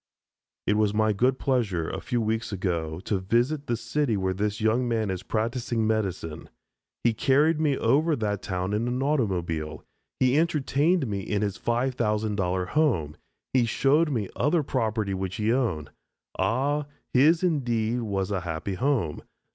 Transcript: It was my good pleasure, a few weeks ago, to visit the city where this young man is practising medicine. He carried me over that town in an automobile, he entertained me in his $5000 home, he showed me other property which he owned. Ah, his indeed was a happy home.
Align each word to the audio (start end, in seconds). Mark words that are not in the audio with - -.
It 0.65 0.77
was 0.77 0.95
my 0.95 1.13
good 1.13 1.37
pleasure, 1.37 1.87
a 1.87 2.01
few 2.01 2.19
weeks 2.21 2.51
ago, 2.51 2.99
to 3.01 3.19
visit 3.19 3.67
the 3.67 3.77
city 3.77 4.17
where 4.17 4.33
this 4.33 4.59
young 4.59 4.87
man 4.87 5.11
is 5.11 5.21
practising 5.21 5.85
medicine. 5.85 6.49
He 7.03 7.13
carried 7.13 7.59
me 7.61 7.77
over 7.77 8.15
that 8.15 8.41
town 8.41 8.73
in 8.73 8.87
an 8.87 9.03
automobile, 9.03 9.83
he 10.19 10.39
entertained 10.39 11.05
me 11.05 11.19
in 11.19 11.43
his 11.43 11.59
$5000 11.59 12.69
home, 12.69 13.15
he 13.53 13.67
showed 13.67 14.09
me 14.09 14.27
other 14.35 14.63
property 14.63 15.13
which 15.13 15.35
he 15.35 15.53
owned. 15.53 15.91
Ah, 16.39 16.87
his 17.13 17.43
indeed 17.43 17.99
was 18.01 18.31
a 18.31 18.41
happy 18.41 18.73
home. 18.73 19.21